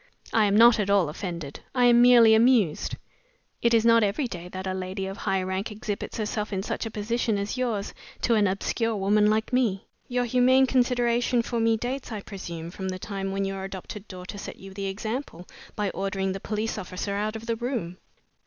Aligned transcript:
I 0.33 0.45
am 0.45 0.57
not 0.57 0.79
at 0.79 0.89
all 0.89 1.09
offended 1.09 1.59
I 1.75 1.85
am 1.85 2.01
merely 2.01 2.33
amused. 2.33 2.95
It 3.61 3.71
is 3.71 3.85
not 3.85 4.01
every 4.01 4.27
day 4.27 4.47
that 4.49 4.65
a 4.65 4.73
lady 4.73 5.05
of 5.05 5.15
high 5.17 5.43
rank 5.43 5.69
exhibits 5.69 6.17
herself 6.17 6.51
in 6.51 6.63
such 6.63 6.87
a 6.87 6.89
position 6.89 7.37
as 7.37 7.55
yours 7.55 7.93
to 8.23 8.33
an 8.33 8.47
obscure 8.47 8.95
woman 8.95 9.29
like 9.29 9.53
me. 9.53 9.85
Your 10.07 10.25
humane 10.25 10.65
consideration 10.65 11.43
for 11.43 11.59
me 11.59 11.77
dates, 11.77 12.11
I 12.11 12.21
presume, 12.23 12.71
from 12.71 12.89
the 12.89 12.97
time 12.97 13.31
when 13.31 13.45
your 13.45 13.63
adopted 13.63 14.07
daughter 14.07 14.39
set 14.39 14.55
you 14.55 14.73
the 14.73 14.87
example, 14.87 15.47
by 15.75 15.91
ordering 15.91 16.31
the 16.31 16.39
police 16.39 16.79
officer 16.79 17.13
out 17.13 17.35
of 17.35 17.45
the 17.45 17.55
room?" 17.55 17.99